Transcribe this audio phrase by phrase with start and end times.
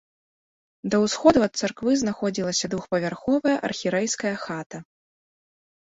[0.93, 4.77] Да ўсходу ад царквы знаходзілася двухпавярховая архірэйская хата.